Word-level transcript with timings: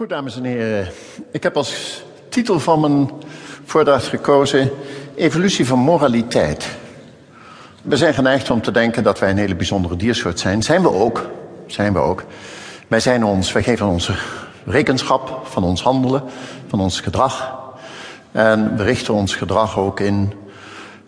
Goed, 0.00 0.08
dames 0.08 0.36
en 0.36 0.44
heren. 0.44 0.88
Ik 1.30 1.42
heb 1.42 1.56
als 1.56 2.02
titel 2.28 2.60
van 2.60 2.80
mijn 2.80 3.10
voordracht 3.64 4.06
gekozen 4.06 4.70
Evolutie 5.14 5.66
van 5.66 5.78
moraliteit. 5.78 6.68
We 7.82 7.96
zijn 7.96 8.14
geneigd 8.14 8.50
om 8.50 8.62
te 8.62 8.70
denken 8.70 9.02
dat 9.02 9.18
wij 9.18 9.30
een 9.30 9.36
hele 9.36 9.54
bijzondere 9.54 9.96
diersoort 9.96 10.40
zijn. 10.40 10.62
Zijn 10.62 10.82
we 10.82 10.92
ook. 10.92 11.30
Zijn 11.66 11.92
we 11.92 11.98
ook. 11.98 12.24
Wij, 12.88 13.00
zijn 13.00 13.24
ons, 13.24 13.52
wij 13.52 13.62
geven 13.62 13.86
onze 13.86 14.14
rekenschap 14.64 15.40
van 15.44 15.64
ons 15.64 15.82
handelen, 15.82 16.22
van 16.68 16.80
ons 16.80 17.00
gedrag. 17.00 17.58
En 18.32 18.76
we 18.76 18.82
richten 18.82 19.14
ons 19.14 19.34
gedrag 19.34 19.78
ook 19.78 20.00
in, 20.00 20.32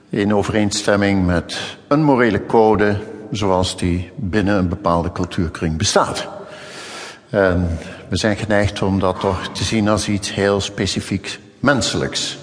in 0.09 0.35
overeenstemming 0.35 1.27
met 1.27 1.77
een 1.89 2.03
morele 2.03 2.47
code 2.47 2.97
zoals 3.31 3.77
die 3.77 4.11
binnen 4.15 4.57
een 4.57 4.69
bepaalde 4.69 5.13
cultuurkring 5.13 5.79
bestaat. 5.79 6.29
En 7.33 7.79
we 8.09 8.17
zijn 8.17 8.37
geneigd 8.37 8.83
om 8.83 8.99
dat 8.99 9.21
toch 9.21 9.49
te 9.49 9.65
zien 9.65 9.89
als 9.89 10.09
iets 10.09 10.35
heel 10.35 10.61
specifiek 10.61 11.41
menselijks. 11.61 12.39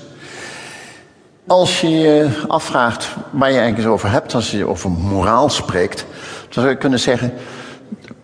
Als 1.47 1.81
je 1.81 1.89
je 1.89 2.29
afvraagt 2.47 3.07
waar 3.31 3.51
je 3.51 3.57
eigenlijk 3.57 3.89
over 3.89 4.11
hebt, 4.11 4.33
als 4.33 4.51
je 4.51 4.67
over 4.67 4.91
moraal 4.91 5.49
spreekt, 5.49 6.05
dan 6.43 6.53
zou 6.53 6.69
je 6.69 6.75
kunnen 6.75 6.99
zeggen, 6.99 7.33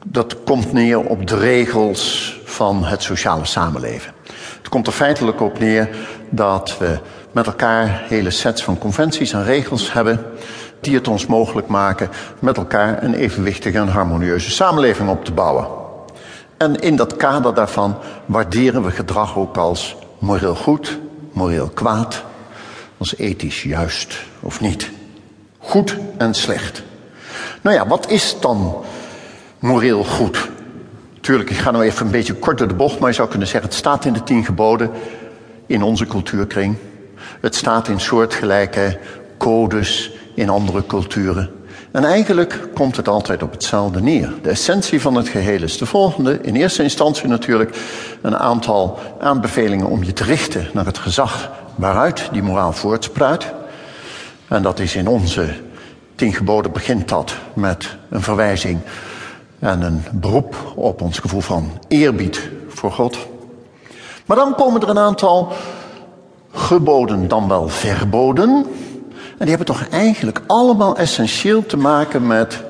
dat 0.06 0.44
komt 0.44 0.74
neer 0.74 1.00
op 1.00 1.28
de 1.28 1.38
regels 1.38 2.34
van 2.46 2.86
het 2.86 3.04
sociale 3.04 3.46
samenleven. 3.46 4.14
Het 4.58 4.70
komt 4.70 4.88
er 4.88 4.94
feitelijk 4.94 5.42
op 5.42 5.60
neer 5.60 5.90
dat 6.30 6.78
we 6.78 7.00
met 7.32 7.46
elkaar 7.46 8.04
hele 8.08 8.32
sets 8.32 8.64
van 8.64 8.78
conventies 8.78 9.34
en 9.34 9.44
regels 9.44 9.94
hebben 9.94 10.26
die 10.82 10.96
het 10.96 11.08
ons 11.08 11.26
mogelijk 11.26 11.68
maken 11.68 12.10
met 12.40 12.58
elkaar 12.58 13.04
een 13.04 13.14
evenwichtige 13.14 13.78
en 13.78 13.88
harmonieuze 13.88 14.52
samenleving 14.52 15.10
op 15.10 15.26
te 15.26 15.32
bouwen. 15.32 15.85
En 16.58 16.76
in 16.76 16.96
dat 16.96 17.16
kader 17.16 17.54
daarvan 17.54 17.98
waarderen 18.26 18.84
we 18.84 18.92
gedrag 18.92 19.38
ook 19.38 19.58
als 19.58 19.96
moreel 20.20 20.56
goed, 20.56 21.00
moreel 21.32 21.70
kwaad, 21.70 22.24
als 22.98 23.18
ethisch 23.18 23.64
juist 23.64 24.18
of 24.40 24.62
niet. 24.62 24.92
Goed 25.60 25.98
en 26.18 26.34
slecht. 26.34 26.84
Nou 27.62 27.76
ja, 27.76 27.88
wat 27.88 28.10
is 28.10 28.36
dan 28.40 28.76
moreel 29.60 30.04
goed? 30.04 30.50
Tuurlijk, 31.22 31.50
ik 31.50 31.58
ga 31.58 31.72
nou 31.72 31.84
even 31.84 32.06
een 32.06 32.12
beetje 32.12 32.34
kort 32.34 32.58
door 32.58 32.68
de 32.68 32.74
bocht, 32.74 33.00
maar 33.00 33.10
je 33.10 33.16
zou 33.16 33.30
kunnen 33.30 33.48
zeggen: 33.48 33.70
het 33.70 33.78
staat 33.78 34.06
in 34.06 34.14
de 34.14 34.24
tien 34.24 34.46
geboden 34.46 34.92
in 35.66 35.84
onze 35.84 36.06
cultuurkring. 36.06 36.76
Het 37.42 37.56
staat 37.56 37.88
in 37.88 38.00
soortgelijke 38.00 39.00
codes 39.38 40.12
in 40.36 40.50
andere 40.50 40.86
culturen. 40.86 41.65
En 41.96 42.04
eigenlijk 42.04 42.60
komt 42.74 42.96
het 42.96 43.08
altijd 43.08 43.44
op 43.44 43.52
hetzelfde 43.52 44.02
neer. 44.02 44.34
De 44.42 44.50
essentie 44.50 45.02
van 45.02 45.16
het 45.16 45.28
geheel 45.28 45.62
is 45.62 45.78
de 45.78 45.86
volgende. 45.86 46.40
In 46.42 46.56
eerste 46.56 46.84
instantie 46.84 47.28
natuurlijk 47.28 47.78
een 48.22 48.38
aantal 48.38 49.00
aanbevelingen 49.20 49.88
om 49.88 50.04
je 50.04 50.14
te 50.14 50.24
richten 50.24 50.68
naar 50.74 50.86
het 50.86 50.98
gezag 50.98 51.52
waaruit 51.76 52.30
die 52.32 52.44
moraal 52.44 52.72
voortspruit. 52.72 53.54
En 54.48 54.62
dat 54.62 54.80
is 54.80 54.96
in 54.96 55.08
onze 55.08 55.54
tien 56.16 56.34
geboden 56.34 56.72
begint 56.72 57.10
dat 57.10 57.36
met 57.54 57.96
een 58.10 58.22
verwijzing 58.22 58.80
en 59.60 59.82
een 59.82 60.04
beroep 60.12 60.56
op 60.76 61.02
ons 61.02 61.20
gevoel 61.20 61.42
van 61.42 61.72
eerbied 61.88 62.50
voor 62.68 62.92
God. 62.92 63.18
Maar 64.26 64.38
dan 64.38 64.56
komen 64.56 64.82
er 64.82 64.90
een 64.90 65.00
aantal 65.00 65.52
geboden, 66.52 67.28
dan 67.28 67.48
wel 67.48 67.70
verboden, 67.70 68.66
en 69.38 69.46
die 69.46 69.56
hebben 69.56 69.76
toch 69.76 69.88
eigenlijk 69.90 70.42
allemaal 70.48 70.98
essentieel 70.98 71.66
te 71.66 71.78
maken 71.78 72.28
met 72.28 72.64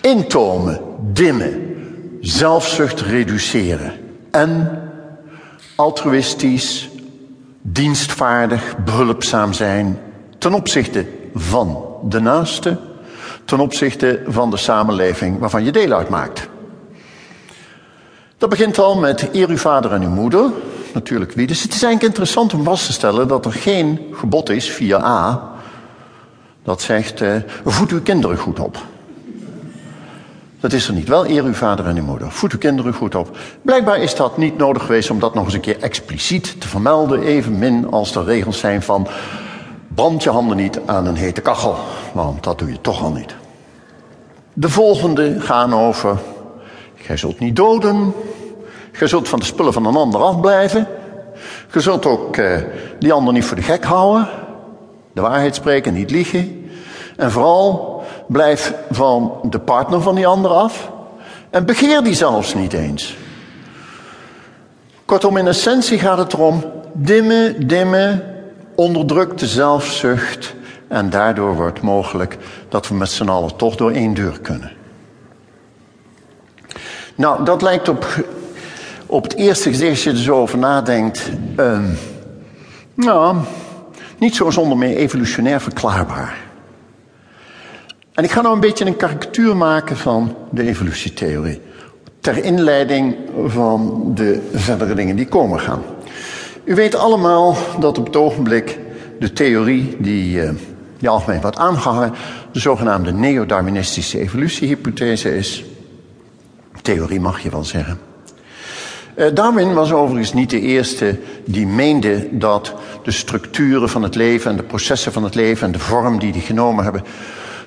intomen, 0.00 0.80
dimmen, 1.00 1.76
zelfzucht 2.20 3.00
reduceren 3.00 3.92
en 4.30 4.82
altruïstisch, 5.74 6.88
dienstvaardig, 7.62 8.76
behulpzaam 8.84 9.52
zijn 9.52 9.98
ten 10.38 10.54
opzichte 10.54 11.06
van 11.34 11.84
de 12.08 12.20
naaste, 12.20 12.78
ten 13.44 13.60
opzichte 13.60 14.22
van 14.26 14.50
de 14.50 14.56
samenleving 14.56 15.38
waarvan 15.38 15.64
je 15.64 15.72
deel 15.72 15.92
uitmaakt. 15.92 16.48
Dat 18.38 18.48
begint 18.48 18.78
al 18.78 18.98
met 18.98 19.28
eer 19.32 19.48
uw 19.48 19.56
vader 19.56 19.92
en 19.92 20.02
uw 20.02 20.08
moeder, 20.08 20.50
natuurlijk 20.94 21.32
wie. 21.32 21.46
Dus 21.46 21.62
het 21.62 21.74
is 21.74 21.82
eigenlijk 21.82 22.14
interessant 22.14 22.54
om 22.54 22.64
vast 22.64 22.86
te 22.86 22.92
stellen 22.92 23.28
dat 23.28 23.44
er 23.44 23.52
geen 23.52 24.00
gebod 24.12 24.50
is 24.50 24.70
via 24.70 25.04
A 25.04 25.50
dat 26.62 26.82
zegt 26.82 27.20
uh, 27.20 27.36
voed 27.64 27.90
uw 27.90 28.02
kinderen 28.02 28.36
goed 28.36 28.60
op. 28.60 28.78
Dat 30.60 30.72
is 30.72 30.88
er 30.88 30.94
niet. 30.94 31.08
Wel 31.08 31.28
eer 31.28 31.44
uw 31.44 31.52
vader 31.52 31.86
en 31.86 31.96
uw 31.96 32.04
moeder. 32.04 32.32
Voed 32.32 32.52
uw 32.52 32.58
kinderen 32.58 32.92
goed 32.92 33.14
op. 33.14 33.36
Blijkbaar 33.62 33.98
is 33.98 34.14
dat 34.14 34.36
niet 34.36 34.56
nodig 34.56 34.82
geweest 34.82 35.10
om 35.10 35.18
dat 35.18 35.34
nog 35.34 35.44
eens 35.44 35.54
een 35.54 35.60
keer 35.60 35.80
expliciet 35.80 36.60
te 36.60 36.68
vermelden. 36.68 37.22
Evenmin 37.22 37.90
als 37.90 38.14
er 38.14 38.24
regels 38.24 38.58
zijn 38.58 38.82
van 38.82 39.06
brand 39.94 40.22
je 40.22 40.30
handen 40.30 40.56
niet 40.56 40.80
aan 40.86 41.06
een 41.06 41.16
hete 41.16 41.40
kachel. 41.40 41.76
Want 42.12 42.42
dat 42.42 42.58
doe 42.58 42.70
je 42.70 42.80
toch 42.80 43.02
al 43.02 43.12
niet. 43.12 43.34
De 44.52 44.68
volgende 44.68 45.40
gaan 45.40 45.74
over. 45.74 46.18
Gij 46.94 47.16
zult 47.16 47.38
niet 47.38 47.56
doden. 47.56 48.14
Gij 48.92 49.08
zult 49.08 49.28
van 49.28 49.38
de 49.38 49.44
spullen 49.44 49.72
van 49.72 49.86
een 49.86 49.96
ander 49.96 50.20
afblijven. 50.20 50.86
Je 51.72 51.80
zult 51.80 52.06
ook 52.06 52.36
uh, 52.36 52.56
die 52.98 53.12
ander 53.12 53.32
niet 53.32 53.44
voor 53.44 53.56
de 53.56 53.62
gek 53.62 53.84
houden. 53.84 54.28
De 55.12 55.20
waarheid 55.20 55.54
spreken, 55.54 55.92
niet 55.92 56.10
liegen. 56.10 56.70
En 57.16 57.30
vooral 57.30 58.02
blijf 58.26 58.74
van 58.90 59.40
de 59.42 59.58
partner 59.58 60.02
van 60.02 60.14
die 60.14 60.26
ander 60.26 60.50
af. 60.50 60.90
En 61.50 61.64
begeer 61.64 62.02
die 62.02 62.14
zelfs 62.14 62.54
niet 62.54 62.72
eens. 62.72 63.16
Kortom, 65.04 65.36
in 65.36 65.46
essentie 65.46 65.98
gaat 65.98 66.18
het 66.18 66.32
erom 66.32 66.64
dimmen, 66.92 67.66
dimmen, 67.66 68.34
onderdrukte 68.74 69.46
zelfzucht. 69.46 70.54
En 70.88 71.10
daardoor 71.10 71.54
wordt 71.54 71.82
mogelijk 71.82 72.38
dat 72.68 72.88
we 72.88 72.94
met 72.94 73.10
z'n 73.10 73.28
allen 73.28 73.56
toch 73.56 73.76
door 73.76 73.90
één 73.90 74.14
deur 74.14 74.40
kunnen. 74.40 74.72
Nou, 77.14 77.44
dat 77.44 77.62
lijkt 77.62 77.88
op, 77.88 78.06
op 79.10 79.22
het 79.22 79.34
eerste 79.34 79.68
gezicht, 79.68 80.02
je 80.02 80.10
er 80.10 80.16
zo 80.16 80.36
over 80.36 80.58
nadenkt. 80.58 81.30
Nou, 82.94 83.36
niet 84.18 84.34
zo 84.34 84.50
zonder 84.50 84.78
meer 84.78 84.96
evolutionair 84.96 85.60
verklaarbaar. 85.60 86.36
En 88.14 88.24
ik 88.24 88.30
ga 88.30 88.40
nou 88.40 88.54
een 88.54 88.60
beetje 88.60 88.86
een 88.86 88.96
karikatuur 88.96 89.56
maken 89.56 89.96
van 89.96 90.36
de 90.50 90.66
evolutietheorie. 90.66 91.60
Ter 92.20 92.44
inleiding 92.44 93.16
van 93.46 94.02
de 94.14 94.48
verdere 94.52 94.94
dingen 94.94 95.16
die 95.16 95.26
komen 95.26 95.60
gaan. 95.60 95.82
U 96.64 96.74
weet 96.74 96.94
allemaal 96.94 97.56
dat 97.78 97.98
op 97.98 98.06
het 98.06 98.16
ogenblik 98.16 98.78
de 99.18 99.32
theorie 99.32 99.96
die, 99.98 100.42
uh, 100.42 100.50
die 100.98 101.08
algemeen 101.08 101.40
wordt 101.40 101.56
aangehangen, 101.56 102.12
de 102.52 102.60
zogenaamde 102.60 103.12
neo-darwinistische 103.12 104.18
evolutiehypothese 104.18 105.36
is. 105.36 105.64
Theorie 106.82 107.20
mag 107.20 107.40
je 107.40 107.50
wel 107.50 107.64
zeggen. 107.64 108.09
Uh, 109.16 109.26
Darwin 109.34 109.74
was 109.74 109.92
overigens 109.92 110.32
niet 110.32 110.50
de 110.50 110.60
eerste 110.60 111.18
die 111.44 111.66
meende 111.66 112.28
dat 112.30 112.74
de 113.02 113.10
structuren 113.10 113.88
van 113.88 114.02
het 114.02 114.14
leven 114.14 114.50
en 114.50 114.56
de 114.56 114.62
processen 114.62 115.12
van 115.12 115.24
het 115.24 115.34
leven 115.34 115.66
en 115.66 115.72
de 115.72 115.78
vorm 115.78 116.18
die 116.18 116.32
die 116.32 116.42
genomen 116.42 116.84
hebben, 116.84 117.04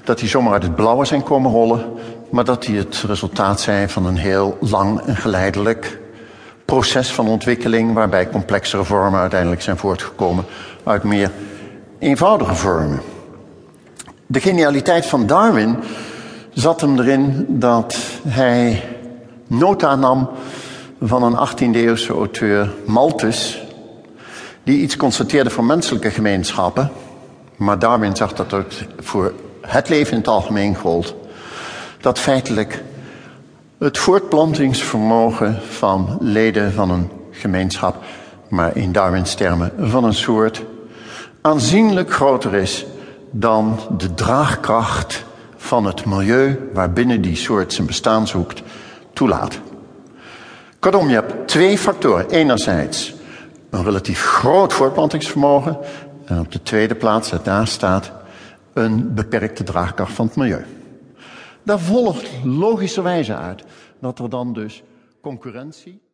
dat 0.03 0.19
die 0.19 0.29
zomaar 0.29 0.53
uit 0.53 0.63
het 0.63 0.75
blauwe 0.75 1.05
zijn 1.05 1.23
komen 1.23 1.51
rollen, 1.51 1.85
maar 2.29 2.45
dat 2.45 2.63
die 2.63 2.77
het 2.77 3.03
resultaat 3.07 3.61
zijn 3.61 3.89
van 3.89 4.05
een 4.05 4.17
heel 4.17 4.57
lang 4.59 5.01
en 5.01 5.15
geleidelijk 5.15 5.99
proces 6.65 7.11
van 7.11 7.27
ontwikkeling, 7.27 7.93
waarbij 7.93 8.29
complexere 8.29 8.83
vormen 8.83 9.19
uiteindelijk 9.19 9.61
zijn 9.61 9.77
voortgekomen 9.77 10.45
uit 10.83 11.03
meer 11.03 11.31
eenvoudige 11.99 12.55
vormen. 12.55 13.01
De 14.27 14.39
genialiteit 14.39 15.05
van 15.05 15.25
Darwin 15.25 15.77
zat 16.53 16.81
hem 16.81 16.99
erin 16.99 17.45
dat 17.49 17.97
hij 18.27 18.83
nota 19.47 19.95
nam 19.95 20.29
van 21.03 21.23
een 21.23 21.47
18e-eeuwse 21.47 22.13
auteur, 22.13 22.73
Malthus, 22.85 23.63
die 24.63 24.81
iets 24.81 24.97
constateerde 24.97 25.49
voor 25.49 25.63
menselijke 25.63 26.11
gemeenschappen, 26.11 26.91
maar 27.55 27.79
Darwin 27.79 28.15
zag 28.15 28.33
dat 28.33 28.51
het 28.51 28.85
voor 28.99 29.33
het 29.61 29.89
leven 29.89 30.11
in 30.11 30.17
het 30.17 30.27
algemeen 30.27 30.75
gold, 30.75 31.15
dat 32.01 32.19
feitelijk 32.19 32.83
het 33.77 33.97
voortplantingsvermogen 33.97 35.59
van 35.69 36.17
leden 36.19 36.73
van 36.73 36.89
een 36.89 37.09
gemeenschap, 37.31 38.03
maar 38.49 38.77
in 38.77 38.91
Darwins 38.91 39.35
termen 39.35 39.71
van 39.79 40.03
een 40.03 40.13
soort, 40.13 40.63
aanzienlijk 41.41 42.13
groter 42.13 42.53
is 42.55 42.85
dan 43.31 43.79
de 43.97 44.13
draagkracht 44.13 45.23
van 45.57 45.85
het 45.85 46.05
milieu 46.05 46.69
waarbinnen 46.73 47.21
die 47.21 47.35
soort 47.35 47.73
zijn 47.73 47.87
bestaan 47.87 48.27
zoekt, 48.27 48.61
toelaat. 49.13 49.59
Kortom, 50.83 51.09
je 51.09 51.13
hebt 51.13 51.47
twee 51.47 51.77
factoren. 51.77 52.29
Enerzijds 52.29 53.13
een 53.69 53.83
relatief 53.83 54.21
groot 54.21 54.73
voortplantingsvermogen. 54.73 55.77
En 56.25 56.39
op 56.39 56.51
de 56.51 56.61
tweede 56.61 56.95
plaats, 56.95 57.31
daar 57.43 57.67
staat, 57.67 58.11
een 58.73 59.13
beperkte 59.13 59.63
draagkracht 59.63 60.13
van 60.13 60.25
het 60.25 60.35
milieu. 60.35 60.65
Daar 61.63 61.79
volgt 61.79 62.29
logischerwijze 62.43 63.35
uit 63.35 63.63
dat 63.99 64.19
er 64.19 64.29
dan 64.29 64.53
dus 64.53 64.83
concurrentie. 65.21 65.99